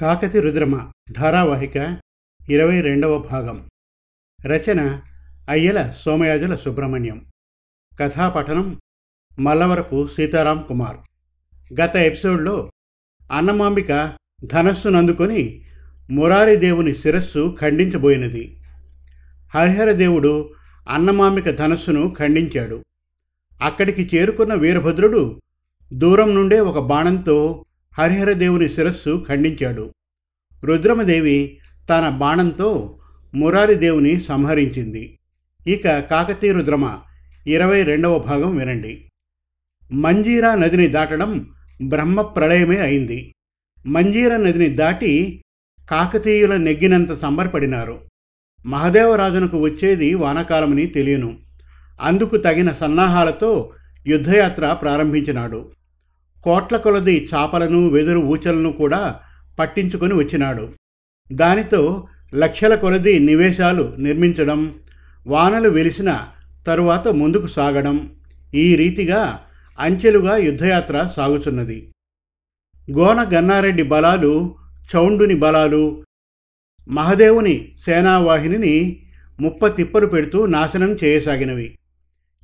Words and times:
కాకతి 0.00 0.40
రుద్రమ 0.40 0.90
ధారావాహిక 1.10 1.98
ఇరవై 2.48 2.80
రెండవ 2.80 3.18
భాగం. 3.18 3.68
రచన 4.46 5.00
అయ్యల 5.48 5.94
సోమయాజుల 5.98 6.54
సుబ్రహ్మణ్యం. 6.54 7.24
కథాపఠనం 8.00 8.80
మల్లవరపు 9.38 10.08
సీతారాం 10.16 10.64
కుమార్. 10.68 10.96
గత 11.80 11.96
ఎపిసోడ్లో 11.96 12.70
అన్నమాంబిక 13.32 14.16
ధనస్సును 14.44 14.98
అందుకొని 14.98 15.64
మురారి 16.10 16.56
దేవుని 16.56 16.94
శిరస్సు 16.94 17.56
ఖండించబోయినది. 17.60 18.60
హరిహర 19.54 19.92
దేవుడు 19.92 20.54
అన్నమాంబిక 20.88 21.50
ధనస్సును 21.50 22.14
ఖండించాడు. 22.18 22.84
అక్కడికి 23.62 24.16
చేరుకున్న 24.16 24.54
వీరభద్రుడు 24.54 25.40
దూరం 25.92 26.34
నుండే 26.34 26.60
ఒక 26.60 26.78
బాణంతో 26.78 27.64
హరిహరదేవుని 27.98 28.68
శిరస్సు 28.68 29.24
ఖండించాడు. 29.28 29.92
రుద్రమదేవి 30.64 31.58
తన 31.90 32.08
బాణంతో 32.08 32.98
మురారి 33.34 33.74
దేవుని 33.74 34.20
సంహరించింది. 34.20 35.18
ఇక 35.66 35.98
కాకతీ 35.98 36.52
రుద్రమ 36.52 36.98
ఇరవై 37.46 37.82
రెండవ 37.82 38.18
భాగం 38.18 38.56
వినండి. 38.56 39.10
మంజీరా 39.92 40.54
నదిని 40.54 40.86
దాటడం 40.86 41.50
బ్రహ్మ 41.82 42.22
ప్రళయమే 42.22 42.76
అయింది. 42.76 43.34
మంజీరా 43.86 44.36
నదిని 44.36 44.68
దాటి 44.68 45.44
కాకతీయుల 45.90 46.56
నెగ్గినంత 46.56 47.20
సంబరపడినారు. 47.20 48.00
మహదేవరాజునకు 48.66 49.58
వచ్చేది 49.58 50.14
వానకాలమని 50.14 50.86
తెలియను. 50.86 51.38
అందుకు 52.00 52.36
తగిన 52.36 52.72
సన్నాహాలతో 52.72 53.72
యుద్ధయాత్ర 54.06 54.72
ప్రారంభించినాడు. 54.72 55.72
కోట్ల 56.44 56.76
కొలది 56.76 57.28
చాపలను 57.34 57.88
వెదురు 57.88 58.18
ఊచలను 58.18 58.72
కూడా 58.72 59.20
పట్టించుకొని 59.58 60.14
వచ్చినాడు. 60.14 60.68
దానితో 61.32 62.06
లక్షల 62.34 62.74
కొలది 62.74 63.18
నివేశాలు 63.18 63.94
నిర్మించడం 63.98 64.74
వానలు 65.26 65.68
వెలిసిన 65.68 66.20
తరువాత 66.66 67.08
ముందుకు 67.08 67.46
సాగడం 67.46 68.10
ఈ 68.54 68.76
రీతిగా 68.76 69.40
అంచెలుగా 69.78 70.36
యుద్ధయాత్ర 70.36 71.10
సాగుతున్నది. 71.16 71.92
గోన 72.90 73.30
గన్నారెడ్డి 73.34 73.82
బలాలు 73.82 74.54
చౌండుని 74.96 75.34
బలాలు 75.34 76.04
మహదేవుని 76.88 77.72
సేనావాహినిని 77.84 79.02
ముప్ప 79.40 79.66
తిప్పలు 79.66 80.06
పెడుతూ 80.06 80.46
నాశనం 80.46 80.98
చేయసాగినవి. 81.04 81.78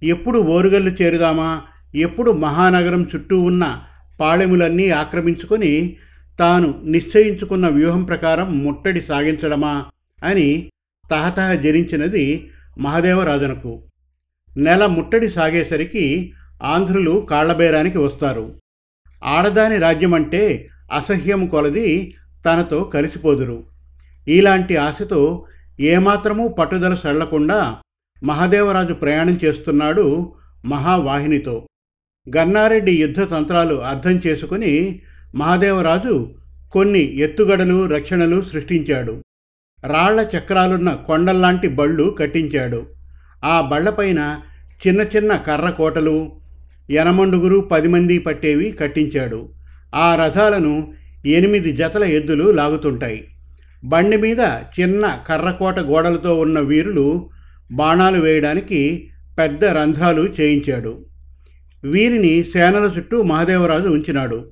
ఎప్పుడు 0.02 0.38
ఓరుగల్లు 0.38 0.90
చేరుదామా? 0.90 1.62
ఎప్పుడు 1.94 2.30
మహానగరం 2.30 3.02
చుట్టూ 3.02 3.40
ఉన్న 3.40 3.82
పాళెములన్నీ 4.20 4.90
ఆక్రమించుకొని 4.90 5.96
తాను 6.38 6.82
నిశ్చయించుకున్న 6.84 7.68
వ్యూహం 7.68 8.04
ప్రకారం 8.04 8.64
ముట్టడి 8.64 9.00
సాగించడమా 9.00 9.84
అని 10.24 10.70
తహతహ 11.10 11.54
జరించినది 11.54 12.50
మహదేవరాజునకు. 12.78 13.82
నెల 14.56 14.86
ముట్టడి 14.86 15.30
సాగేసరికి 15.30 16.32
ఆంధ్రులు 16.62 17.26
కాళ్ళబేరానికి 17.30 17.98
వస్తారు. 17.98 18.54
ఆడదాని 19.24 19.76
రాజ్యమంటే 19.78 20.68
అసహ్యం 20.92 21.46
కొలది 21.46 22.14
తనతో 22.46 22.84
కలిసిపోదురు. 22.84 23.64
ఇలాంటి 24.28 24.76
ఆశతో 24.76 25.46
ఏమాత్రమూ 25.80 26.48
పట్టుదల 26.48 26.94
సడలకుండా 26.94 27.76
మహాదేవరాజు 28.24 28.94
ప్రయాణం 28.94 29.38
చేస్తున్నాడు 29.44 30.34
మహావాహినితో. 30.64 31.66
గన్నారెడ్డి 32.36 32.92
యుద్ధ 32.92 33.20
తంత్రాలు 33.30 33.74
అర్థం 33.74 34.20
చేసుకుని 34.26 35.00
మహాదేవరాజు 35.34 36.34
కొన్ని 36.72 37.16
ఎత్తుగడలు 37.16 37.86
రక్షణలు 37.86 38.42
సృష్టించాడు. 38.42 39.22
రాళ్ళ 39.86 40.26
చక్రాలున్న 40.38 40.94
కొండల్లాంటి 41.06 41.68
బళ్ళు 41.68 42.16
కట్టించాడు. 42.18 42.86
ఆ 43.44 43.60
బళ్ళపైన 43.60 44.40
చిన్న 44.86 45.00
చిన్న 45.00 45.36
కర్రకోటలు 45.36 46.32
ఎనమండుగురు 46.90 47.60
పది 47.60 47.88
మంది 47.88 48.18
పట్టేవి 48.18 48.70
కట్టించాడు. 48.70 49.48
ఆ 49.94 50.14
రథాలను 50.14 50.92
ఎనిమిది 51.26 51.72
జతల 51.72 52.04
ఎద్దులు 52.04 52.50
లాగుతుంటాయి. 52.50 53.28
బండి 53.84 54.16
మీద 54.16 54.40
చిన్న 54.80 55.18
కర్రకోట 55.28 55.80
గోడలతో 55.80 56.38
ఉన్న 56.38 56.60
వీరులు 56.60 57.30
బాణాలు 57.72 58.20
వేయడానికి 58.20 59.10
పెద్ద 59.38 59.64
రంధ్రాలు 59.64 60.28
చేయించాడు. 60.40 61.09
వీరిని 61.84 62.44
సేనల 62.44 62.92
చుట్టూ 62.98 63.22
మహాదేవరాజు 63.22 63.88
ఉంచినాడు. 63.88 64.50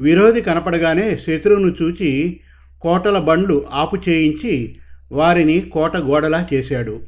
విరోధి 0.00 0.40
కనపడగానే 0.40 1.16
శత్రువును 1.16 1.74
చూచి 1.82 2.40
కోటల 2.80 3.18
బండ్లు 3.18 3.66
ఆపు 3.72 3.98
చేయించి 4.08 4.76
వారిని 5.12 5.60
కోట 5.60 5.96
గోడలా 5.96 6.48
చేశాడు. 6.54 7.00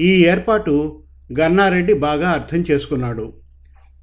ఈ 0.00 0.26
ఏర్పాటు 0.26 1.02
గన్నారెడ్డి 1.40 1.94
బాగా 1.94 2.30
అర్థం 2.30 2.64
చేసుకున్నాడు. 2.70 3.32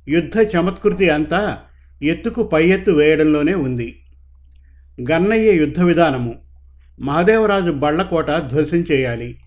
యుద్ధ 0.07 0.47
చమత్కృతి 0.55 1.09
అంతా 1.09 1.57
ఎత్తుకు 2.03 2.43
పై 2.43 2.67
ఎత్తు 2.67 2.91
వేయడంలోనే 2.91 3.53
ఉంది. 3.53 3.99
గన్నయ్య 5.11 5.51
యుద్ధ 5.51 5.79
విధానము. 5.79 6.35
మహాదేవరాజు 6.99 7.71
బళ్ళకోట 7.71 8.27
ధ్వంసం 8.27 8.85
చేయాలి. 8.91 9.37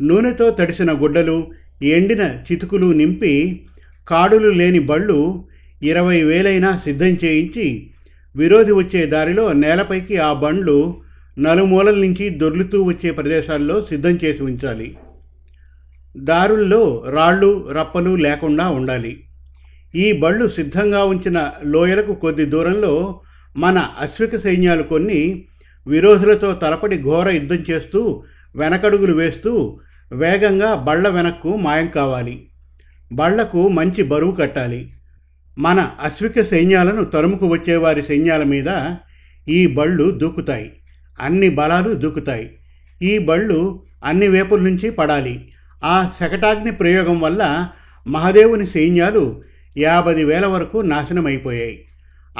నూనెతో 0.00 0.50
తడిసిన 0.50 0.92
గుడ్డలు 0.92 1.50
ఎండిన 1.82 2.20
చితుకులు 2.20 2.92
నింపి 2.92 3.66
కాడులు 4.08 4.48
లేని 4.48 4.78
బళ్ళు 4.78 5.44
ఇరవై 5.82 6.22
వేలైనా 6.22 6.80
సిద్ధం 6.84 7.06
చేయించి 7.06 7.88
విరోధి 8.36 8.72
వచ్చే 8.72 9.06
దారిలో 9.06 9.52
నేలపైకి 9.52 10.16
ఆ 10.16 10.32
బండ్లు 10.32 10.94
నలుమూలల 11.38 11.94
నుంచి 11.94 12.30
దొర్లుతూ 12.30 12.82
వచ్చే 12.82 13.10
ప్రదేశాల్లో 13.10 13.82
సిద్ధం 13.82 14.10
చేసి 14.10 14.42
ఉంచాలి. 14.42 14.96
దారుల్లో 16.16 17.04
రాళ్ళు 17.08 17.68
రప్పలు 17.72 18.16
లేకుండా 18.16 18.68
ఉండాలి. 18.68 19.24
ఈ 19.94 20.12
బళ్ళు 20.12 20.48
సిద్ధంగా 20.48 21.04
ఉంచిన 21.04 21.50
లోయలకు 21.64 22.14
కొద్ది 22.14 22.44
దూరంలో 22.44 23.20
మన 23.56 23.88
అశ్విక 24.00 24.36
సైన్యాలు 24.36 24.82
కొన్ని 24.82 25.46
విరోధులతో 25.86 26.52
తలపడి 26.52 27.02
ఘోర 27.02 27.28
యుద్ధం 27.28 27.64
చేస్తూ 27.70 28.24
వెనకడుగులు 28.56 29.14
వేస్తూ 29.14 29.78
వేగంగా 30.12 30.74
బళ్ళ 30.74 31.08
వెనక్కు 31.08 31.56
మాయం 31.56 31.86
కావాలి. 31.86 32.48
బళ్ళకు 33.12 33.68
మంచి 33.68 34.02
బరువు 34.02 34.32
కట్టాలి. 34.32 34.92
మన 35.58 35.90
అశ్విక 36.02 36.42
సైన్యాలను 36.42 37.04
తరుముకు 37.04 37.46
వచ్చేవారి 37.46 38.02
సైన్యాల 38.02 38.42
మీద 38.42 38.96
ఈ 39.48 39.66
బళ్ళు 39.66 40.10
దూకుతాయి. 40.10 40.72
అన్ని 41.20 41.48
బలాలు 41.48 41.92
దూకుతాయి. 41.92 42.58
ఈ 43.02 43.18
బళ్ళు 43.18 43.82
అన్ని 44.04 44.28
వేపుల 44.28 44.60
నుంచి 44.60 44.90
పడాలి. 44.90 45.52
ఆ 45.84 46.10
శకటాగ్ని 46.20 46.72
ప్రయోగం 46.72 47.20
వల్ల 47.20 47.68
మహదేవుని 48.06 48.66
సైన్యాలు 48.66 49.42
యాభై 49.78 50.24
వేల 50.24 50.46
వరకు 50.46 50.78
నాశనమైపోయాయి. 50.78 51.84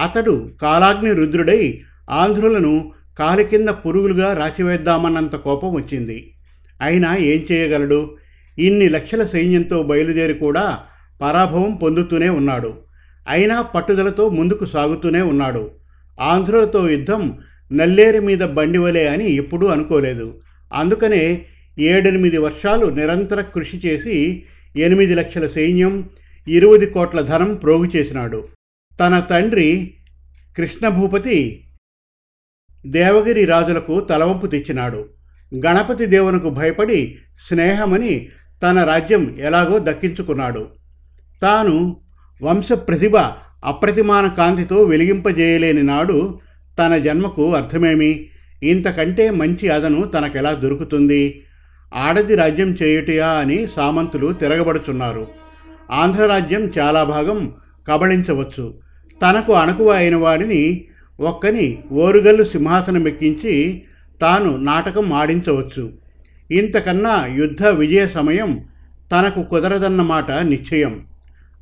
అతడు 0.03 0.51
కాలాగ్ని 0.63 1.13
రుద్రుడై 1.13 1.81
ఆంధ్రులను 2.11 2.93
కాలి 3.19 3.45
కింద 3.45 3.69
పురుగులుగా 3.69 4.35
రాచివేద్దామన్నంత 4.35 5.37
కోపం 5.37 5.75
వచ్చింది. 5.75 6.35
అయినా 6.83 7.17
ఏం 7.17 7.47
చేయగలడు? 7.53 8.17
ఇన్ని 8.59 8.89
లక్షల 8.89 9.27
సైన్యంతో 9.27 9.83
బయలుదేరి 9.83 10.35
కూడా 10.35 10.79
పరాభవం 11.23 11.75
పొందుతూనే 11.75 12.29
ఉన్నాడు. 12.29 12.75
అయినా 13.29 13.63
పట్టుదలతో 13.63 14.29
ముందుకు 14.29 14.67
సాగుతూనే 14.67 15.23
ఉన్నాడు. 15.23 15.71
ఆంధ్రులతో 16.21 16.91
యుద్ధం 16.91 17.39
నల్లేరు 17.73 18.21
మీద 18.21 18.39
బండివలే 18.39 19.09
అని 19.09 19.33
ఎప్పుడూ 19.33 19.67
అనుకోలేదు. 19.67 20.41
అందుకనే 20.75 21.47
ఏడెనిమిది 21.79 22.39
వర్షాలు 22.39 22.87
నిరంతర 22.87 23.41
కృషి 23.41 23.77
చేసి 23.87 24.43
ఎనిమిది 24.77 25.15
లక్షల 25.15 25.47
సైన్యం 25.47 26.11
ఇరవై 26.49 26.87
కోట్ల 26.87 27.21
ధనం 27.21 27.55
ప్రోగు 27.55 27.85
చేసినాడు. 27.85 28.45
తన 29.01 29.21
తండ్రి 29.21 29.95
కృష్ణభూపతి 30.57 31.65
దేవగిరి 32.87 33.45
రాజులకు 33.45 34.01
తలవంపు 34.01 34.47
తెచ్చినాడు. 34.47 35.09
గణపతి 35.67 36.07
దేవునకు 36.07 36.51
భయపడి 36.51 37.19
స్నేహమని 37.49 38.29
తన 38.63 38.85
రాజ్యం 38.85 39.37
ఎలాగో 39.41 39.79
దక్కించుకున్నాడు. 39.79 40.67
తాను 41.43 41.97
వంశ 42.43 42.73
ప్రతిభ 42.73 43.17
అప్రతిమాన 43.65 44.27
కాంతితో 44.27 44.83
వెలిగింపజేయలేని 44.83 45.83
నాడు 45.83 46.39
తన 46.79 46.97
జన్మకు 46.97 47.55
అర్థమేమి? 47.55 48.27
ఇంతకంటే 48.63 49.31
మంచి 49.31 49.69
అదను 49.69 50.05
తనకెలా 50.05 50.53
దొరుకుతుంది? 50.53 51.43
ఆడది 51.95 52.35
రాజ్యం 52.35 52.77
చేయుటయా 52.83 53.29
అని 53.29 53.67
సామంతులు 53.77 54.33
తిరగబడుచున్నారు. 54.33 55.27
ఆంధ్రరాజ్యం 55.91 56.73
చాలా 56.79 57.05
భాగం 57.05 57.55
కబళించవచ్చు. 57.89 58.79
తనకు 59.23 59.53
అణకువ 59.53 59.89
అయిన 59.89 60.17
వాడిని 60.17 60.85
ఒక్కని 61.21 61.79
ఓరుగల్లు 61.93 62.45
సింహాసనం 62.45 63.09
ఎక్కించి 63.09 63.83
తాను 64.21 64.57
నాటకం 64.57 65.13
ఆడించవచ్చు. 65.13 66.02
ఇంతకన్నా 66.53 67.27
యుద్ధ 67.27 67.67
విజయ 67.67 68.09
సమయం 68.09 68.65
తనకు 69.13 69.43
కుదరదన్నమాట 69.43 70.31
నిశ్చయం. 70.31 71.07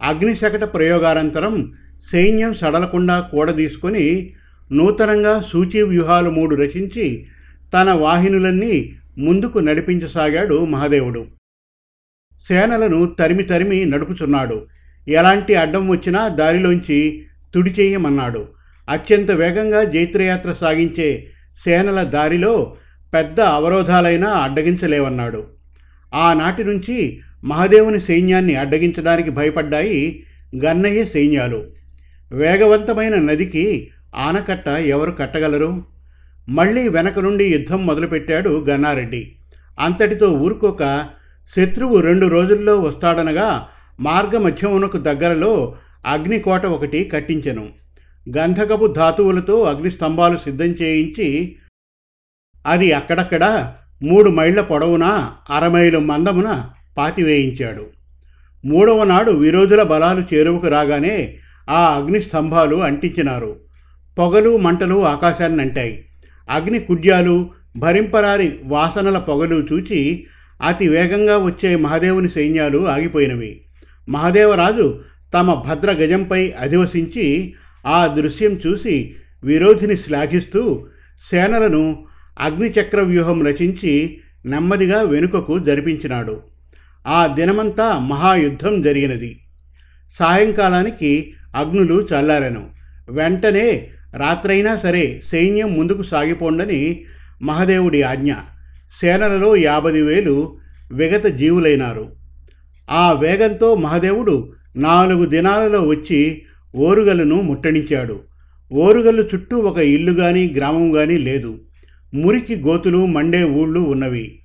అగ్నిశకట 0.02 0.62
ప్రయోగానంతరం 0.62 1.72
సైన్యం 2.12 2.54
సడలకుండా 2.54 3.20
కూడదీసుకొని 3.20 4.30
నూతనంగా 4.72 5.40
సూచీ 5.40 5.82
వ్యూహాలు 5.82 6.30
మూడు 6.30 6.56
రచించి 6.56 7.26
తన 7.74 7.90
వాహినులన్నీ 7.90 8.92
ముందుకు 9.18 9.58
నడిపించసాగాడు 9.58 10.64
మహాదేవుడు. 10.64 11.26
సేనలను 12.48 13.06
తరిమి 13.06 13.42
తరిమి 13.42 13.84
నడుపుచున్నాడు. 13.84 14.66
ఎలాంటి 15.08 15.54
అడ్డం 15.54 15.88
వచ్చినా 15.88 16.28
దారిలోంచి 16.28 17.24
తుడిచేయమన్నాడు 17.54 18.48
అత్యంత 18.88 19.30
వేగంగా 19.30 19.84
జైత్రయాత్ర 19.84 20.52
సాగించే 20.60 21.26
సేనల 21.64 22.02
దారిలో 22.02 22.76
పెద్ద 23.14 23.40
అవరోధాలైనా 23.40 24.30
అడ్డగించలేవన్నాడు. 24.30 25.44
ఆనాటి 26.14 26.64
నుంచి 26.64 27.20
మహాదేవుని 27.44 28.00
సైన్యాన్ని 28.00 28.54
అడ్డగించడానికి 28.54 29.30
భయపడ్డాయి 29.30 30.24
గన్నయ్య 30.64 31.04
సైన్యాలు. 31.04 31.64
వేగవంతమైన 32.32 33.14
నదికి 33.14 33.90
ఆనకట్ట 34.16 34.68
ఎవరు 34.68 35.10
కట్టగలరు? 35.10 35.82
మళ్ళీ 36.48 36.88
వెనక 36.88 37.18
నుండి 37.18 37.44
యుద్ధం 37.44 37.86
మొదలుపెట్టాడు 37.86 38.64
గన్నారెడ్డి. 38.68 39.36
అంతటితో 39.80 40.32
ఊరుకోక 40.32 41.08
శత్రువు 41.56 42.00
రెండు 42.00 42.26
రోజుల్లో 42.26 42.80
వస్తాడనగా 42.80 43.66
మార్గమధ్యమునకు 44.00 44.96
దగ్గరలో 44.96 45.74
అగ్నికోట 46.06 46.66
ఒకటి 46.66 47.04
కట్టించెను. 47.04 47.68
గంధకపు 48.36 48.94
ధాతువులతో 48.96 49.62
అగ్నిస్తంభాలు 49.62 50.36
సిద్ధం 50.36 50.66
చేయించి 50.66 51.56
అది 52.66 52.92
అక్కడక్కడ 52.92 53.72
మూడు 54.02 54.30
మైళ్ళ 54.30 54.60
పొడవున 54.60 55.30
అరమైలు 55.50 55.98
మందమున 55.98 56.64
పాతివేయించాడు. 56.98 57.86
మూడవ 58.64 59.04
నాడు 59.04 59.30
విరోధుల 59.30 59.82
బలాలు 59.82 60.34
చేరువకు 60.34 60.68
రాగానే 60.68 61.36
ఆ 61.70 61.94
అగ్ని 61.94 62.22
స్తంభాలు 62.22 62.76
అంటించినారు. 62.76 63.56
పొగలు 64.18 64.56
మంటలు 64.56 65.06
ఆకాశాన్ని 65.06 65.60
అంటాయి 65.60 66.04
అగ్ని 66.50 66.78
కుడ్యాలు 66.78 67.50
భరింపరారి 67.76 68.56
వాసనల 68.64 69.18
పొగలు 69.18 69.66
చూచి 69.72 70.26
అతి 70.62 70.88
వేగంగా 70.88 71.38
వచ్చే 71.38 71.76
మహాదేవుని 71.76 72.28
సైన్యాలు 72.28 72.88
ఆగిపోయినవి. 72.88 73.60
మహాదేవరాజు 74.08 75.00
తమ 75.34 75.54
భద్ర 75.54 75.92
గజంపై 75.92 76.54
అధివసించి 76.60 77.54
ఆ 77.86 78.06
దృశ్యం 78.06 78.60
చూసి 78.66 79.14
విరోధిని 79.44 79.96
శ్లాఘిస్తూ 79.96 80.86
సేనలను 81.30 82.09
అగ్నిచక్ర 82.38 83.00
వ్యూహం 83.00 83.46
రచించి 83.46 84.20
నెమ్మదిగా 84.46 85.02
వెనుకకు 85.02 85.58
జరిపించినాడు. 85.58 86.40
ఆ 87.06 87.26
దినమంతా 87.26 87.98
మహాయుద్ధం 87.98 88.82
జరిగినది. 88.82 89.40
సాయంకాలానికి 90.18 91.32
అగ్నులు 91.56 92.08
చల్లారెను. 92.14 92.70
వెంటనే 93.10 93.88
రాత్రైనా 94.16 94.76
సరే 94.76 95.22
సైన్యం 95.32 95.78
ముందుకు 95.78 96.02
సాగిపోండని 96.02 97.04
మహదేవుడి 97.42 98.02
ఆజ్ఞ. 98.02 98.32
సేనలలో 99.00 99.56
యాభై 99.56 100.02
వేలు 100.02 100.58
విగత 100.92 101.26
జీవులైనారు. 101.26 102.12
ఆ 102.90 103.12
వేగంతో 103.12 103.74
మహదేవుడు 103.74 104.52
నాలుగు 104.76 105.24
దినాలలో 105.24 105.82
వచ్చి 105.82 106.42
ఓరుగలను 106.74 107.40
ముట్టడించాడు. 107.40 108.20
ఓరుగల్లు 108.72 109.22
చుట్టూ 109.22 109.58
ఒక 109.58 109.78
ఇల్లు 109.78 110.12
కానీ 110.12 110.54
గ్రామం 110.56 110.92
కానీ 110.92 111.18
లేదు. 111.18 111.58
మురికి 112.14 112.56
గోతులు 112.56 113.06
మండే 113.06 113.44
ఊళ్ళు 113.44 113.80
ఉన్నవి. 113.80 114.40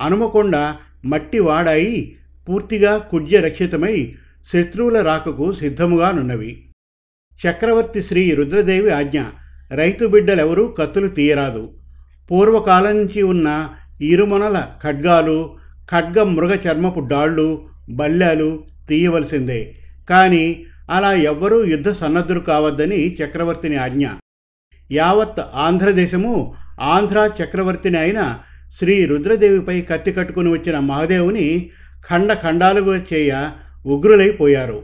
అనుమకొండ 0.00 0.74
మట్టి 1.04 1.38
వాడాయి 1.38 2.16
పూర్తిగా 2.48 2.98
కుడ్య 2.98 3.40
రక్షితమై 3.40 4.14
శత్రువుల 4.52 5.02
రాకకు 5.02 5.52
సిద్ధముగానున్నవి 5.52 6.64
చక్రవర్తి 7.40 8.02
శ్రీ 8.02 8.34
రుద్రదేవి 8.34 8.90
ఆజ్ఞ 8.90 9.22
రైతు 9.74 10.06
బిడ్డలెవరూ 10.06 10.66
కత్తులు 10.66 11.08
తీయరాదు. 11.08 11.74
పూర్వకాలం 12.30 12.98
నుంచి 12.98 13.22
ఉన్న 13.22 13.68
ఇరుమొనల 14.00 14.68
ఖడ్గాలు 14.82 15.56
ఖడ్గ 15.92 16.22
మృగ 16.22 16.54
చర్మపు 16.54 17.00
డాళ్ళు 17.00 17.68
బల్లాలు 17.90 18.64
తీయవలసిందే. 18.88 19.74
కానీ 20.10 20.64
అలా 20.90 21.12
ఎవ్వరూ 21.12 21.64
యుద్ధ 21.64 21.90
సన్నద్ధులు 21.90 22.40
కావద్దని 22.40 23.14
చక్రవర్తిని 23.14 23.76
ఆజ్ఞ. 23.76 24.06
యావత్ 24.92 25.40
ఆంధ్రదేశము 25.54 26.54
ఆంధ్ర 26.80 27.30
చక్రవర్తిని 27.42 27.98
అయిన 27.98 28.38
శ్రీ 28.78 29.04
రుద్రదేవిపై 29.04 29.80
కత్తి 29.80 30.12
కట్టుకుని 30.12 30.52
వచ్చిన 30.52 30.78
మహాదేవుని 30.78 31.70
ఖండ 32.10 32.32
ఖండాలుగా 32.32 33.04
చేయ 33.12 33.50
ఉగ్రులైపోయారు. 33.86 34.82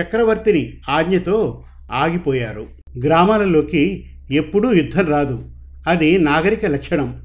చక్రవర్తిని 0.00 0.80
ఆజ్ఞతో 0.88 1.64
ఆగిపోయారు. 1.92 2.66
గ్రామాలలోకి 3.04 4.04
ఎప్పుడూ 4.30 4.72
యుద్ధం 4.72 5.06
రాదు. 5.06 5.50
అది 5.86 6.18
నాగరిక 6.18 6.66
లక్షణం. 6.66 7.22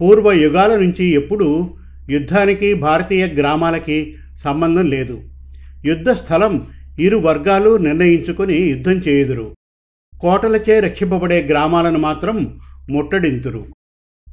పూర్వ 0.00 0.32
యుగాల 0.32 0.76
నుంచి 0.76 1.04
ఎప్పుడూ 1.04 1.76
యుద్ధానికి 2.10 2.74
భారతీయ 2.74 3.26
గ్రామాలకి 3.26 4.14
సంబంధం 4.44 4.90
లేదు. 4.90 5.22
యుద్ధ 5.84 6.10
స్థలం 6.10 6.66
ఇరు 6.98 7.16
వర్గాలు 7.16 7.76
నిర్ణయించుకొని 7.76 8.54
యుద్ధం 8.54 8.92
చేయుదురు. 8.92 9.54
కోటలచే 10.20 10.80
రక్షింపబడే 10.80 11.42
గ్రామాలను 11.42 11.98
మాత్రం 11.98 12.60
ముట్టడింతురు. 12.90 13.66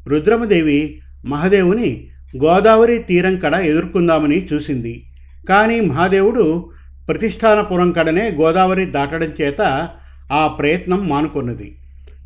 రుద్రమదేవి 0.08 1.02
మహాదేవుని 1.26 2.08
గోదావరి 2.44 2.98
తీరం 2.98 3.38
కడ 3.38 3.54
ఎదుర్కొందామని 3.54 4.48
చూసింది. 4.54 5.04
కానీ 5.50 5.80
మహాదేవుడు 5.80 6.72
ప్రతిష్టానపురం 7.08 7.92
కడనే 7.92 8.32
గోదావరి 8.32 8.86
దాటడం 8.86 9.32
చేత 9.42 9.90
ఆ 10.32 10.48
ప్రయత్నం 10.48 11.08
మానుకున్నది. 11.08 11.78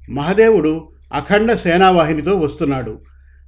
మహాదేవుడు 0.10 0.89
అఖండ 1.13 1.54
సేనావాహినితో 1.54 2.36
వస్తున్నాడు. 2.36 3.00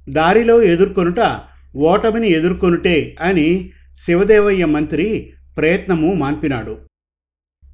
దారిలో 0.08 0.62
ఎదుర్కొనుట 0.62 1.40
ఓటమిని 1.76 2.28
ఎదుర్కొనుటే 2.28 3.16
అని 3.20 3.70
శివదేవయ్య 4.06 4.64
మంత్రి 4.64 5.32
ప్రయత్నము 5.56 6.14
మాన్పినాడు. 6.14 6.78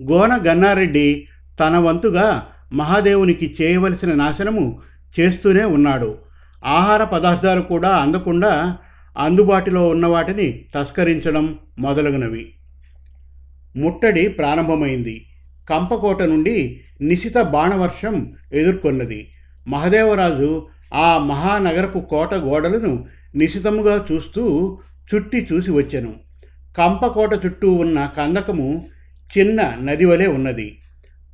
గోన 0.02 0.40
గన్నారెడ్డి 0.46 1.26
తన 1.60 1.78
వంతుగా 1.78 2.46
మహాదేవునికి 2.72 3.56
చేయవలసిన 3.62 4.14
నాశనము 4.14 4.80
చేస్తూనే 5.20 5.64
ఉన్నాడు. 5.64 6.18
ఆహార 6.64 7.04
పదార్థాలు 7.04 7.60
కూడా 7.60 7.88
అందకుండా 7.88 8.76
అందుబాటులో 9.18 9.88
ఉన్న 9.88 10.06
వాటిని 10.06 10.64
తస్కరించడం 10.74 11.58
మొదలగునవి. 11.78 12.54
ముట్టడి 13.76 14.28
ప్రారంభమైంది. 14.28 15.26
కంపకోట 15.70 16.22
నుండి 16.22 16.80
నిశిత 17.00 17.38
బాణవర్షం 17.38 18.32
ఎదుర్కొన్నది. 18.52 19.28
మహదేవరాజు 19.68 20.66
ఆ 20.94 21.18
మహానగరపు 21.18 21.98
కోట 21.98 22.34
గోడలను 22.34 23.04
నిశితముగా 23.34 24.06
చూస్తూ 24.12 24.78
చుట్టి 25.14 25.48
చూసి 25.52 25.70
వచ్చెను. 25.70 26.14
కంపకోట 26.78 27.46
చుట్టూ 27.46 27.72
ఉన్న 27.72 28.10
కందకము 28.16 28.86
చిన్న 29.38 29.76
నది 29.82 30.04
వలె 30.04 30.26
ఉన్నది. 30.26 30.78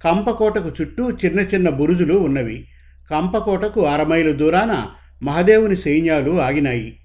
కంపకోటకు 0.05 0.73
చుట్టూ 0.81 1.11
చిన్న 1.11 1.41
చిన్న 1.41 1.69
బురుజులు 1.69 2.15
ఉన్నవి. 2.15 2.67
కంపకోటకు 3.11 3.87
అరమైలు 3.87 4.33
దూరాన 4.33 4.87
మహదేవుని 5.23 5.76
సైన్యాలు 5.76 6.40
ఆగినాయి. 6.40 6.97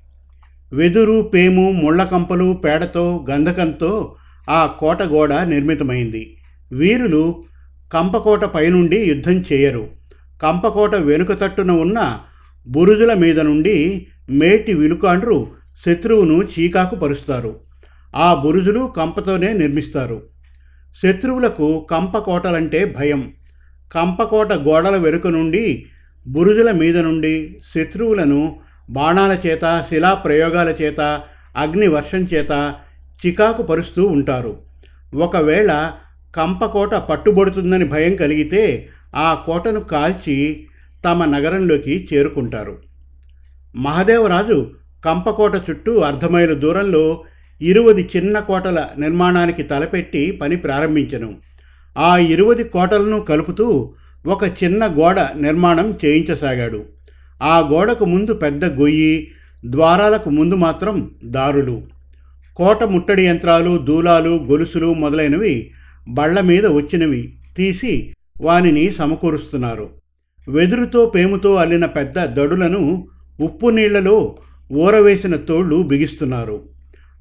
వెదురు 0.74 1.22
పేము 1.22 1.72
ముళ్ళకంపలు 1.72 2.62
పేడతో 2.66 3.26
గంధకంతో 3.30 4.16
ఆ 4.50 4.66
కోట 4.66 5.04
గోడ 5.04 5.34
నిర్మితమైంది. 5.34 6.38
వీరులు 6.72 7.44
కంపకోట 7.94 8.46
పైనుండి 8.46 8.98
యుద్ధం 8.98 9.44
చేయరు. 9.54 9.90
కంపకోట 10.44 10.96
వెనుక 10.96 11.42
తట్టున 11.42 11.72
ఉన్న 11.72 12.20
బురుజుల 12.68 13.14
మీద 13.14 13.40
నుండి 13.40 14.08
మేటి 14.30 14.74
విలుకాండ్రు 14.74 15.48
శత్రువును 15.86 16.44
చీకాకు 16.44 16.96
పరుస్తారు. 16.96 17.60
ఆ 18.16 18.34
బురుజులు 18.34 18.94
కంపతోనే 18.98 19.54
నిర్మిస్తారు. 19.54 20.22
శత్రువులకు 21.04 21.88
కంపకోటలంటే 21.92 22.96
భయం. 23.00 23.32
కంపకోట 23.92 24.54
గోడల 24.54 24.96
వెనుక 24.96 25.28
నుండి 25.28 25.86
బురుజుల 26.28 26.72
మీద 26.72 26.98
నుండి 26.98 27.60
శత్రువులను 27.76 28.60
బాణాల 28.90 29.38
చేత 29.48 29.86
శిలా 29.90 30.14
ప్రయోగాల 30.14 30.70
చేత 30.82 31.22
అగ్ని 31.58 31.88
వర్షం 31.88 32.18
చేత 32.18 32.76
చికాకు 33.26 33.64
పరుస్తూ 33.64 34.08
ఉంటారు. 34.08 34.62
ఒకవేళ 35.16 35.92
కంపకోట 36.36 36.96
పట్టుబడుతుందని 36.96 37.86
భయం 37.86 38.16
కలిగితే 38.16 38.90
ఆ 39.16 39.34
కోటను 39.34 39.80
కాల్చి 39.80 40.68
తమ 41.06 41.26
నగరంలోకి 41.26 42.08
చేరుకుంటారు. 42.14 42.82
మహదేవరాజు 43.76 44.72
కంపకోట 45.06 45.56
చుట్టూ 45.56 45.98
అర్ధమైల 46.00 46.54
దూరంలో 46.54 47.24
ఇరువది 47.62 48.10
చిన్న 48.16 48.40
కోటల 48.40 48.88
నిర్మాణానికి 48.98 49.64
తలపెట్టి 49.64 50.32
పని 50.32 50.56
ప్రారంభించను. 50.56 51.36
ఆ 51.98 52.18
ఇరువది 52.18 52.64
కోటలను 52.64 53.22
కలుపుతూ 53.22 53.96
ఒక 54.26 54.44
చిన్న 54.64 54.88
గోడ 54.88 55.20
నిర్మాణం 55.20 55.98
చేయించసాగాడు. 56.06 56.86
ఆ 57.44 57.60
గోడకు 57.60 58.06
ముందు 58.06 58.34
పెద్ద 58.34 58.66
గొయ్యి 58.66 59.28
ద్వారాలకు 59.66 60.30
ముందు 60.30 60.56
మాత్రం 60.56 61.12
దారులు. 61.26 61.82
కోట 62.56 62.84
ముట్టడి 62.84 63.26
యంత్రాలు 63.26 63.78
దూలాలు 63.78 64.30
గొలుసులు 64.30 64.94
మొదలైనవి 64.94 65.72
బళ్ళ 66.08 66.40
మీద 66.42 66.66
వచ్చినవి 66.66 67.34
తీసి 67.58 68.14
వానిని 68.42 68.94
సమకూరుస్తున్నారు. 68.94 69.90
వెదురుతో 70.50 71.06
పేముతో 71.06 71.56
అల్లిన 71.56 71.86
పెద్ద 71.86 72.20
దడులను 72.20 73.08
ఉప్పు 73.40 73.68
నీళ్ళలో 73.68 74.38
ఊరవేసిన 74.72 75.36
తోళ్ళు 75.36 75.76
బిగిస్తున్నారు. 75.76 76.70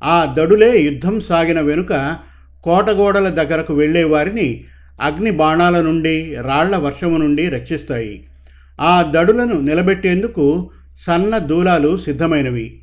ఆ 0.05 0.35
దడులే 0.39 0.81
యుద్ధం 0.81 1.21
సాగిన 1.21 1.61
వెనుక 1.61 2.17
కోటగోడల 2.63 3.29
దగ్గరకు 3.29 3.75
వెళ్ళే 3.75 4.05
వారిని 4.05 4.65
అగ్ని 5.01 5.31
బాణాల 5.31 5.81
నుండి 5.81 6.35
రాళ్ళ 6.41 6.77
వర్షము 6.77 7.17
నుండి 7.17 7.49
రక్షిస్తాయి. 7.49 8.27
ఆ 8.81 9.13
దడులను 9.15 9.61
నిలబెట్టేందుకు 9.61 10.71
సన్న 11.07 11.39
దూలాలు 11.39 11.97
సిద్ధమైనవి. 11.97 12.83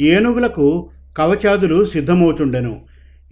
ఏనుగులకు 0.00 0.90
కవచాదులు 1.18 1.84
సిద్ధమవుతుండెను 1.84 2.80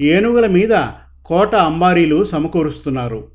ఏనుగుల 0.01 0.47
మీద 0.47 0.87
కోట 1.25 1.55
అంబారీలు 1.55 2.25
సమకూరుస్తున్నారు. 2.25 3.29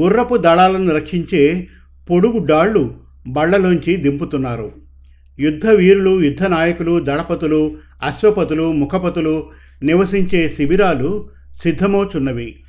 గుర్రపు 0.00 0.36
దళాలను 0.36 0.94
రక్షించే 0.94 1.66
పొడుగు 2.10 2.46
డాళ్ళు 2.46 2.94
బళ్ళలోంచి 3.26 3.96
దింపుతున్నారు. 3.96 4.72
యుద్ధ 5.40 5.66
వీరులు 5.66 6.22
యుద్ధ 6.22 6.42
నాయకులు 6.42 7.00
దళపతులు 7.00 7.76
అశ్వపతులు 8.02 8.72
ముఖపతులు 8.72 9.50
నివసించే 9.82 10.54
శిబిరాలు 10.56 11.28
సిద్ధమవుచున్నవి. 11.62 12.62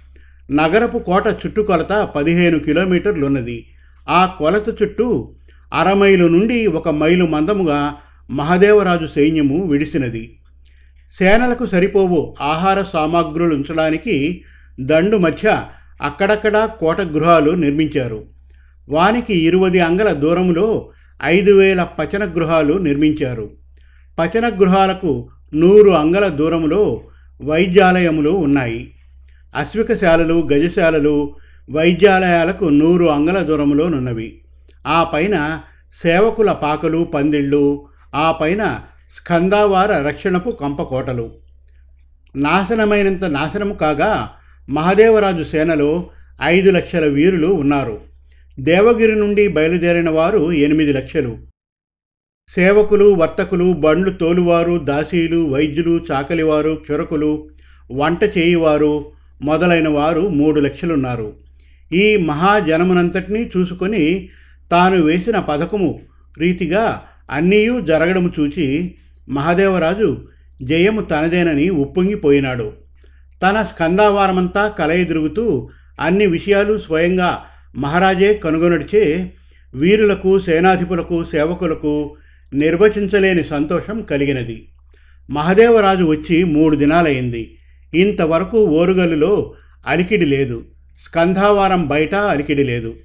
నగరపు 0.52 0.98
కోట 0.98 1.28
చుట్టుకొలత 1.28 2.10
పదిహేను 2.16 2.60
కిలోమీటర్లున్నది. 2.60 3.66
ఆ 4.10 4.26
కొలత 4.26 4.82
చుట్టూ 4.82 5.36
అరమైలు 5.74 6.28
నుండి 6.28 6.68
ఒక 6.68 6.90
మైలు 6.90 7.26
మందముగా 7.26 7.96
మహదేవరాజు 8.30 9.08
సైన్యము 9.08 9.68
విడిసినది. 9.68 10.40
సేనలకు 11.20 11.66
సరిపోవు 11.66 12.36
ఆహార 12.42 12.84
సామాగ్రులు 12.84 13.56
ఉంచడానికి 13.56 14.42
దండు 14.80 15.18
మధ్య 15.18 15.64
అక్కడక్కడా 16.02 16.66
కోట 16.66 17.02
గృహాలు 17.02 17.52
నిర్మించారు. 17.52 18.26
వానికి 18.90 19.36
ఇరువది 19.38 19.80
అంగల 19.80 20.14
దూరములో 20.14 20.90
ఐదు 21.24 21.52
వేల 21.52 21.84
పచన 21.84 22.24
గృహాలు 22.24 22.74
నిర్మించారు. 22.74 23.52
పచన 24.20 24.50
గృహాలకు 24.50 25.30
నూరు 25.54 25.90
అంగల 25.92 26.28
దూరములో 26.28 27.02
వైద్యాలయములు 27.44 28.30
ఉన్నాయి. 28.30 28.94
అశ్వికశాలలు 29.56 30.50
గజశాలలు 30.54 31.36
వైద్యాలయాలకు 31.72 32.66
నూరు 32.66 33.06
అంగల 33.06 33.40
దూరంలోనున్నవి 33.40 34.42
ఆ 34.88 35.04
పైన 35.04 35.62
సేవకుల 36.04 36.52
పాకలు 36.52 37.04
పందిళ్ళు 37.04 37.88
ఆ 38.16 38.32
పైన 38.32 38.80
స్కందావార 39.16 40.08
రక్షణపు 40.08 40.50
కంపకోటలు 40.50 41.32
నాశనమైనంత 42.36 43.24
నాశనము 43.24 43.74
కాగా 43.74 44.30
మహదేవరాజు 44.70 45.44
సేనలో 45.44 46.10
ఐదు 46.42 46.72
లక్షల 46.72 47.06
వీరులు 47.06 47.48
ఉన్నారు. 47.48 48.02
దేవగిరి 48.60 49.16
నుండి 49.16 49.48
బయలుదేరిన 49.48 50.10
వారు 50.10 50.52
ఎనిమిది 50.52 50.94
లక్షలు. 50.94 51.38
సేవకులు 52.56 53.06
వర్తకులు 53.06 53.74
బండ్లు 53.74 54.10
తోలువారు 54.10 54.78
దాసీలు 54.78 55.54
వైద్యులు 55.54 56.06
చాకలివారు 56.12 56.76
క్షురకులు 56.76 57.50
వంట 57.92 58.38
చేయువారు 58.38 59.12
మొదలైన 59.42 59.88
వారు 59.88 60.30
మూడు 60.30 60.60
లక్షలున్నారు. 60.60 61.34
ఈ 61.94 62.18
మహాజనమునంతటినీ 62.18 63.52
చూసుకొని 63.58 64.30
తాను 64.72 65.02
వేసిన 65.02 65.40
పథకము 65.40 66.00
రీతిగా 66.38 67.02
అన్నీయూ 67.32 67.82
జరగడము 67.82 68.32
చూచి 68.40 68.96
మహాదేవరాజు 69.30 70.26
జయము 70.64 71.02
తనదేనని 71.02 71.70
ఉప్పొంగిపోయినాడు. 71.70 72.74
తన 73.44 73.64
స్కందావారమంతా 73.64 74.68
కలయదిరుగుతూ 74.68 75.70
అన్ని 76.00 76.28
విషయాలు 76.28 76.80
స్వయంగా 76.80 77.44
మహారాజే 77.76 78.34
కనుగొనడిచే 78.34 79.34
వీరులకు 79.76 80.40
సేనాధిపులకు 80.40 81.24
సేవకులకు 81.24 82.16
నిర్వచించలేని 82.54 83.44
సంతోషం 83.44 84.02
కలిగినది. 84.02 84.70
మహదేవరాజు 85.30 86.04
వచ్చి 86.04 86.44
మూడు 86.44 86.76
దినాలైంది 86.76 87.59
ఇంతవరకు 87.94 88.66
ఓరుగల్లులో 88.66 89.54
అలికిడి 89.88 90.26
లేదు. 90.26 90.66
స్కంధావారం 91.06 91.88
బయట 91.88 92.16
అలికిడి 92.16 92.64
లేదు. 92.64 92.96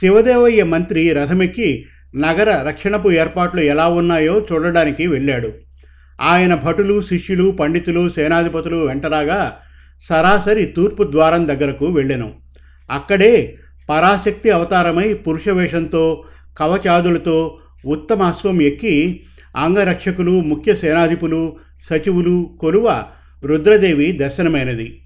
శివదేవయ్య 0.00 0.64
మంత్రి 0.64 1.12
రథమెక్కి 1.12 1.84
నగర 2.16 2.64
రక్షణపు 2.68 3.10
ఏర్పాట్లు 3.10 3.60
ఎలా 3.60 3.88
ఉన్నాయో 3.88 4.46
చూడడానికి 4.52 5.06
వెళ్ళాడు. 5.06 5.52
ఆయన 6.20 6.54
భటులు 6.54 7.02
శిష్యులు 7.02 7.50
పండితులు 7.50 8.08
సేనాధిపతులు 8.08 8.76
వెంటరాగా 8.76 9.56
సరాసరి 10.08 10.64
తూర్పు 10.64 11.02
ద్వారం 11.02 11.48
దగ్గరకు 11.48 11.86
వెళ్ళెను. 11.86 12.32
అక్కడే 12.90 13.56
పరాశక్తి 13.90 14.50
అవతారమై 14.50 15.14
పురుషవేషంతో 15.14 16.24
కవచాదులతో 16.58 17.58
ఉత్తమ 17.86 18.22
అశ్వం 18.22 18.62
ఎక్కి 18.62 19.20
అంగరక్షకులు 19.56 20.40
ముఖ్య 20.40 20.74
సేనాధిపులు 20.74 21.56
సచివులు 21.90 22.58
కొలువ 22.60 23.02
రుద్రదేవి 23.44 24.12
దర్శనమైనది. 24.12 25.02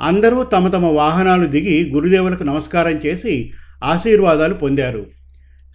అందరూ 0.00 0.42
తమ 0.42 0.68
తమ 0.68 0.86
వాహనాలు 0.86 1.46
దిగి 1.46 1.90
గురుదేవులకు 1.90 2.42
నమస్కారం 2.42 3.00
చేసి 3.06 3.52
ఆశీర్వాదాలు 3.84 4.54
పొందారు. 4.54 5.06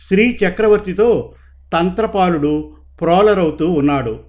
శ్రీ 0.07 0.37
చక్రవర్తితో 0.45 1.33
తంత్రపాలుడు 1.73 2.73
ప్రోలరౌతు 3.01 3.63
ఉన్నాడు. 3.63 4.19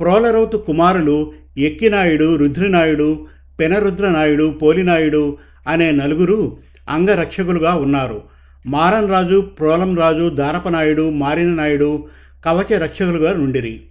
ప్రోలరౌతు 0.00 0.56
కుమారులు 0.56 1.32
ఎక్కినాయుడు 1.58 2.36
రుద్రనాయుడు 2.36 3.26
పెనరుద్రనాయుడు 3.60 4.58
పోలినాయుడు 4.62 5.38
అనే 5.68 5.90
నలుగురు 5.90 6.58
అంగరక్షకులుగా 6.88 7.74
ఉన్నారు. 7.74 8.22
మారన్ 8.66 9.10
రాజు 9.10 9.40
ప్రోలం 9.40 9.96
రాజు 9.96 10.28
దానపనాయుడు 10.28 11.10
మారిన 11.10 11.54
నాయుడు 11.54 12.08
కవచ 12.44 12.78
రక్షకులుగా 12.78 13.32
నుండిరి. 13.32 13.82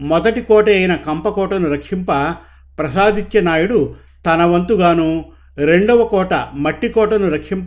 మొదటి 0.00 0.40
కోట 0.40 0.68
అయిన 0.68 0.94
కంపకోటను 0.94 1.72
రక్షింప 1.72 2.34
ప్రసాదిత్య 2.78 3.40
నాయుడు 3.40 3.94
తన 4.26 4.44
వంతుగాను 4.44 5.24
రెండవ 5.58 6.04
కోట 6.04 6.34
మట్టి 6.54 6.88
కోటను 6.88 7.30
రక్షింప 7.30 7.66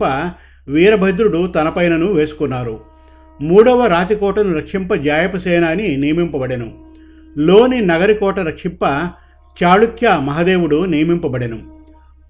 వీరభద్రుడు 0.68 1.46
తనపైనను 1.46 2.06
వేసుకున్నారు. 2.06 2.80
మూడవ 3.40 3.86
రాతికోటను 3.86 4.56
రక్షింప 4.56 4.94
జాయపసేనాని 4.94 5.96
నియమింపబడెను. 5.96 6.84
లోని 7.38 7.80
నగరికోట 7.80 8.38
రక్షింప 8.38 8.84
చాళుక్య 9.62 10.18
మహదేవుడు 10.22 10.84
నియమింపబడెను. 10.84 11.58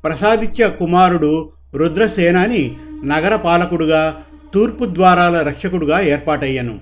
ప్రసాదిత్య 0.05 0.69
కుమారుడు 0.79 1.53
రుద్రసేనాని 1.75 2.77
నగరపాలకుడుగా 3.05 4.17
తూర్పు 4.55 4.85
ద్వారాల 4.85 5.43
రక్షకుడుగా 5.43 6.01
ఏర్పాటయ్యను. 6.01 6.81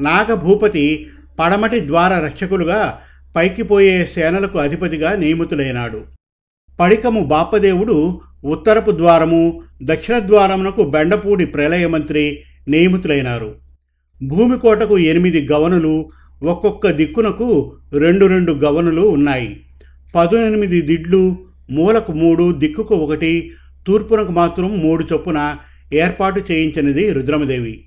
నాగభూపతి 0.00 1.06
పడమటి 1.40 1.86
ద్వార 1.86 2.24
రక్షకులుగా 2.24 2.98
పైకి 3.36 3.62
పోయే 3.62 4.06
సేనలకు 4.06 4.58
అధిపతిగా 4.58 5.16
నియమితులైనాడు. 5.16 6.04
పడికము 6.80 7.24
బాపదేవుడు 7.24 8.20
ఉత్తరపు 8.44 8.90
ద్వారము 8.90 9.62
దక్షిణ 9.82 10.18
ద్వారమునకు 10.18 10.82
బెండపూడి 10.82 11.46
ప్రళయమంత్రి 11.46 12.40
నియమితులైనారు. 12.68 13.54
భూమికోటకు 14.22 14.98
ఎనిమిది 14.98 15.48
గవనులు 15.52 16.10
ఒక్కొక్క 16.42 16.90
దిక్కునకు 16.90 17.76
రెండు 17.92 18.26
రెండు 18.26 18.52
గవనులు 18.52 19.00
ఉన్నాయి. 19.00 19.60
పదునెనిమిది 20.14 20.80
దిడ్లు 20.80 21.36
మూలకు 21.70 22.12
మూడు 22.12 22.52
దిక్కుకు 22.52 22.94
ఒకటి 22.94 23.50
తూర్పునకు 23.86 24.32
మాత్రం 24.32 24.78
మూడు 24.78 25.08
చొప్పున 25.12 25.56
ఏర్పాటు 25.92 26.52
చేయించినది 26.52 27.12
రుద్రమదేవి. 27.12 27.84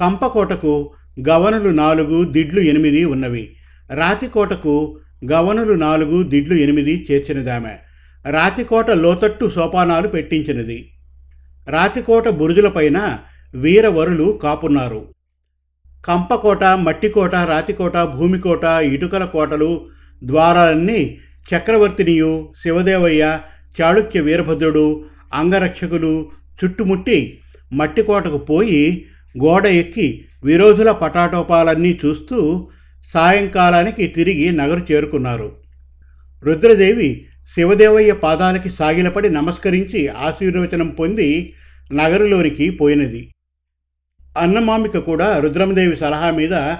కంపకోటకు 0.00 0.90
గవనులు 1.28 1.68
నాలుగు 1.68 2.24
దిడ్లు 2.24 2.60
ఎనిమిది 2.60 3.04
ఉన్నవి. 3.04 3.55
రాతికోటకు 3.90 4.98
గవనులు 5.24 5.72
నాలుగు 5.72 6.22
దిడ్లు 6.22 6.54
ఎనిమిది 6.54 7.06
చేర్చినదామె. 7.10 7.74
రాతికోట 8.26 8.90
లోతట్టు 8.90 9.48
సోపానాలు 9.48 10.08
పెట్టించినది. 10.08 10.90
రాతికోట 11.68 12.28
బురుజులపైన 12.28 13.18
వీరవరులు 13.54 14.40
కాపున్నారు. 14.42 15.12
కంపకోట 16.06 16.64
మట్టికోట 16.64 17.34
రాతికోట 17.34 17.96
భూమికోట 17.96 18.64
ఇటుకల 18.64 19.24
కోటలు 19.24 19.88
ద్వారాలన్నీ 20.24 21.18
చక్రవర్తినియు 21.54 22.54
శివదేవయ్య 22.62 23.38
చాళుక్య 23.80 24.20
వీరభద్రుడు 24.20 25.04
అంగరక్షకులు 25.34 26.30
చుట్టుముట్టి 26.64 27.40
మట్టికోటకు 27.72 28.38
పోయి 28.38 29.06
గోడ 29.42 29.66
ఎక్కి 29.66 30.24
విరోధుల 30.44 30.90
పటాటోపాలన్నీ 30.92 32.00
చూస్తూ 32.04 32.68
సాయంకాలానికి 33.14 34.06
తిరిగి 34.06 34.52
నగరు 34.52 34.92
చేరుకున్నారు. 34.92 35.56
రుద్రదేవి 36.44 37.26
శివదేవయ్య 37.54 38.12
పాదాలకి 38.12 38.70
సాగిలపడి 38.70 39.30
నమస్కరించి 39.30 40.08
ఆశీర్వచనం 40.08 40.88
పొంది 40.88 41.54
నగరులోనికి 41.92 42.70
పోయినది. 42.70 43.34
అన్నమామిక 44.38 44.98
కూడా 44.98 45.38
రుద్రమదేవి 45.38 45.96
సలహా 45.96 46.30
మీద 46.30 46.74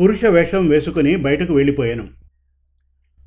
పురుష 0.00 0.24
వేషం 0.24 0.68
వేసుకుని 0.68 1.16
బయటకు 1.16 1.54
వెళ్ళిపోయాను. 1.54 2.08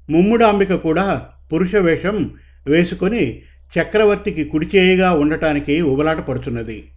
ముమ్ముడాంబిక 0.10 0.74
కూడా 0.74 1.30
పురుష 1.54 1.76
వేషం 1.76 2.32
వేసుకొని 2.68 3.42
చక్రవర్తికి 3.80 4.44
కుడిచేయిగా 4.44 5.12
ఉండటానికి 5.12 5.82
ఉబలాట 5.82 6.18
పడుతున్నది. 6.18 6.92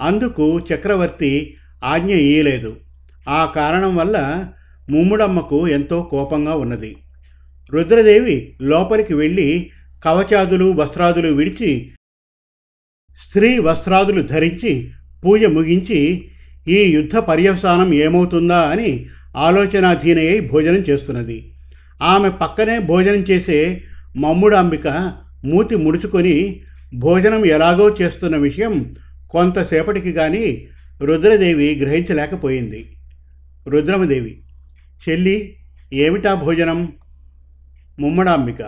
అందుకు 0.00 0.66
చక్రవర్తి 0.72 1.56
ఆజ్ఞ 1.84 2.10
ఇయ్యలేదు. 2.10 2.76
ఆ 3.28 3.44
కారణం 3.44 3.96
వల్ల 3.96 4.48
ముమ్ముడమ్మకు 4.90 5.68
ఎంతో 5.68 6.02
కోపంగా 6.02 6.54
ఉన్నది. 6.54 6.96
రుద్రదేవి 7.72 8.56
లోపలికి 8.62 9.14
వెళ్ళి 9.14 9.70
కవచాదులు 10.04 10.64
వస్త్రాదులు 10.64 11.28
విడిచి 11.28 11.92
స్త్రీ 13.28 13.58
వస్త్రాదులు 13.58 14.22
ధరించి 14.22 14.90
పూజ 15.24 15.44
ముగించి 15.44 16.28
ఈ 16.68 16.82
యుద్ధ 16.82 17.16
పర్యవసానం 17.16 17.94
ఏమవుతుందా 17.94 18.60
అని 18.60 19.06
ఆలోచనాధీనయ్యి 19.36 20.40
భోజనం 20.40 20.76
చేస్తున్నది. 20.76 21.54
ఆమె 22.02 22.30
పక్కనే 22.30 22.78
భోజనం 22.78 23.14
చేసే 23.14 23.82
మమ్ముడాంబిక 24.16 25.12
మూతి 25.44 25.76
ముడుచుకొని 25.76 26.60
భోజనం 26.94 27.46
ఎలాగో 27.46 27.96
చేస్తున్న 28.02 28.36
విషయం 28.36 28.94
కొంతసేపటికి 29.30 30.12
కానీ 30.12 30.68
రుద్రదేవి 31.02 31.74
గ్రహించలేకపోయింది. 31.74 32.96
రుద్రమదేవి 33.68 34.43
చెల్లి 35.08 35.56
ఏమిటా 35.92 36.34
భోజనం? 36.34 36.92
ముమ్మడాంబిక. 38.00 38.62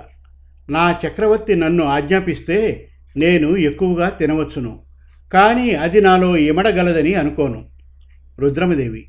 నా 0.71 0.99
చక్రవర్తి 1.07 1.55
నన్ను 1.55 1.85
ఆజ్ఞాపిస్తే 1.85 2.88
నేను 3.16 3.57
ఎక్కువగా 3.57 4.09
తినవచ్చును. 4.09 4.83
కానీ 5.33 5.71
అది 5.71 6.00
నాలో 6.00 6.37
ఇమడగలదని 6.37 7.14
అనుకోను. 7.14 7.64
రుద్రమదేవి. 8.38 9.07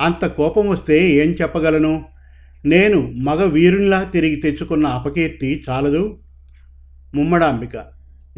అంత 0.00 0.26
కోపం 0.26 0.68
వస్తే 0.68 1.10
ఏం 1.10 1.30
చెప్పగలను? 1.42 2.04
నేను 2.64 3.10
మగ 3.10 3.44
వీరునిలా 3.44 4.02
తిరిగి 4.02 4.36
తెచ్చుకున్న 4.36 4.86
అపకీర్తి 4.86 5.64
చాలదు? 5.70 6.18
ముమ్మడాంబిక. 7.14 7.76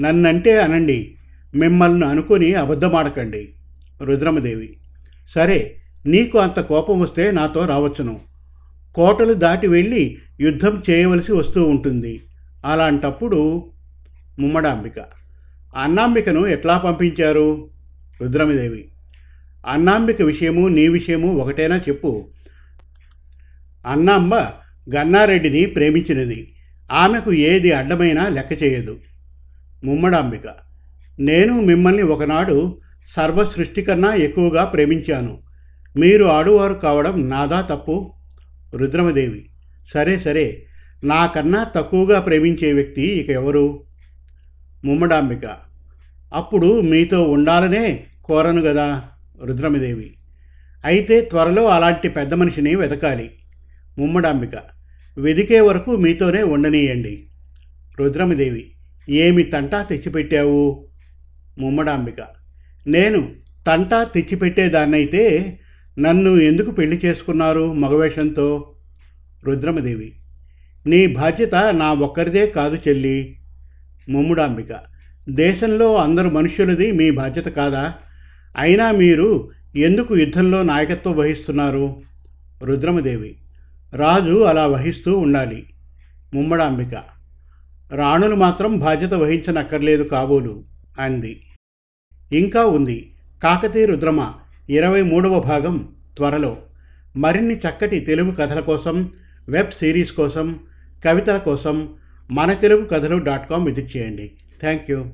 నన్నంటే 0.01 0.61
అనండి. 0.61 1.17
మిమ్మల్ని 1.55 2.07
అనుకొని 2.07 2.55
అబద్ధమాడకండి. 2.55 3.49
రుద్రమదేవి. 4.03 4.77
సరే 5.35 5.77
నీకు 6.07 6.39
అంత 6.39 6.61
కోపం 6.61 7.01
వస్తే 7.01 7.31
నాతో 7.31 7.67
రావచ్చును. 7.67 8.32
కోటలు 8.95 9.35
దాటి 9.35 9.67
వెళ్ళి 9.67 10.19
యుద్ధం 10.41 10.83
చేయవలసి 10.91 11.33
వస్తూ 11.33 11.65
ఉంటుంది. 11.69 12.23
అలాంటప్పుడు 12.65 13.71
ముమ్మడాంబిక. 14.39 14.93
అన్నాంబికను 15.77 16.47
ఎట్లా 16.47 16.79
పంపించారు? 16.79 17.71
రుద్రమదేవి. 18.23 18.89
అన్నాంబిక 19.67 20.23
విషయము 20.23 20.69
నీ 20.69 20.89
విషయము 20.89 21.37
ఒకటేనా 21.37 21.77
చెప్పు. 21.77 22.31
అన్నాంబ 23.87 24.35
గన్నారెడ్డిని 24.97 25.67
ప్రేమించినది. 25.67 26.55
ఆమెకు 26.93 27.33
ఏది 27.33 27.73
అడ్డమైనా 27.73 28.29
లెక్క 28.29 28.63
చేయదు. 28.63 28.99
ముమ్మడాంబిక. 29.85 30.43
నేను 31.21 31.61
మిమ్మల్ని 31.61 32.03
ఒకనాడు 32.03 32.79
సర్వ 33.17 33.45
సృష్టి 33.45 33.83
కన్నా 33.83 34.15
ఎక్కువగా 34.15 34.65
ప్రేమించాను. 34.65 35.39
మీరు 35.97 36.25
ఆడువారు 36.25 36.75
కావడం 36.75 37.29
నాదా 37.29 37.61
తప్పు? 37.61 38.15
రుద్రమదేవి. 38.75 39.50
సరే 39.95 40.19
సరే. 40.19 40.67
నాకన్నా 41.05 41.64
తక్కువగా 41.64 42.21
ప్రేమించే 42.21 42.73
వ్యక్తి 42.73 43.02
ఇక 43.02 43.31
ఎవరు? 43.31 43.85
ముమ్మడాంబిక. 44.85 45.57
అప్పుడు 46.35 46.81
మీతో 46.81 47.31
ఉండాలనే 47.31 48.05
కోరను 48.25 48.62
కదా 48.62 49.02
రుద్రమదేవి. 49.45 50.14
అయితే 50.85 51.21
త్వరలో 51.21 51.69
అలాంటి 51.69 52.09
పెద్ద 52.09 52.35
మనిషిని 52.35 52.76
వెతకాలి. 52.76 53.31
ముమ్మడాంబిక. 53.99 54.50
వెదికే 55.19 55.61
వరకు 55.61 55.97
మీతోనే 55.97 56.43
ఉండనీయండి. 56.43 57.29
రుద్రమదేవి. 58.00 58.73
ఏమి 59.09 59.43
తంటా 59.43 59.83
తెచ్చిపెట్టావు? 59.83 60.88
ముమ్మడాంబిక. 61.59 62.17
నేను 62.87 63.31
తంటా 63.67 64.05
తెచ్చిపెట్టేదాన్నైతే 64.05 65.59
నన్ను 65.98 66.31
ఎందుకు 66.31 66.70
పెళ్ళి 66.70 67.00
చేసుకున్నారు 67.05 67.72
మగవేషంతో? 67.72 68.74
రుద్రమదేవి. 69.44 70.12
నీ 70.87 71.07
బాధ్యత 71.07 71.55
నా 71.55 71.92
ఒక్కరిదే 71.92 72.46
కాదు 72.46 72.78
చెల్లి. 72.88 73.38
ముమ్ముడాంబిక. 74.09 74.66
దేశంలో 75.28 75.96
అందరు 75.96 76.28
మనుషులది 76.28 76.92
మీ 76.92 77.11
బాధ్యత 77.11 77.44
కాదా? 77.44 77.94
అయినా 78.57 78.90
మీరు 78.90 79.50
ఎందుకు 79.76 80.16
యుద్ధంలో 80.16 80.62
నాయకత్వం 80.62 81.16
వహిస్తున్నారు? 81.16 81.96
రుద్రమదేవి. 82.62 83.37
రాజు 83.94 84.42
అలా 84.42 84.66
వహిస్తూ 84.66 85.18
ఉండాలి. 85.18 85.66
ముమ్మడాంబిక. 86.35 87.02
రాణులు 87.94 88.35
మాత్రం 88.35 88.78
బాధ్యత 88.78 89.14
వహించనక్కర్లేదు 89.14 90.02
కాబోలు 90.02 90.64
అంది. 91.00 91.42
ఇంకా 92.33 92.66
ఉంది. 92.66 93.12
కాకతీ 93.42 93.85
రుద్రమ 93.85 94.33
ఇరవై 94.73 95.03
మూడవ 95.03 95.41
భాగం 95.41 95.89
త్వరలో. 96.17 96.57
మరిన్ని 97.17 97.55
చక్కటి 97.55 98.01
తెలుగు 98.01 98.31
కథల 98.31 98.61
కోసం 98.61 99.11
వెబ్ 99.49 99.71
సిరీస్ 99.71 100.13
కోసం 100.13 100.61
కవితల 101.05 101.37
కోసం 101.37 101.95
మన 102.31 102.53
తెలుగు 102.53 102.85
కథలు 102.85 103.25
డాట్ 103.25 103.51
కామ్ 103.51 103.67
విజిట్ 103.67 103.97
చేయండి. 103.97 104.31
Thank 104.61 104.91
you 104.91 105.13